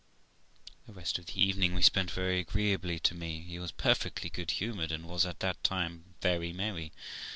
The 0.87 0.93
rest 0.93 1.19
of 1.19 1.27
the 1.27 1.39
evening 1.39 1.75
we 1.75 1.83
spent 1.83 2.09
very 2.09 2.39
agreeably 2.39 2.97
to 3.01 3.13
me; 3.13 3.41
he 3.41 3.59
was 3.59 3.71
perfectly 3.71 4.31
good 4.31 4.49
humoured, 4.49 4.91
and 4.91 5.05
was 5.05 5.27
at 5.27 5.41
that 5.41 5.63
time 5.63 6.15
very 6.23 6.51
merry. 6.51 6.91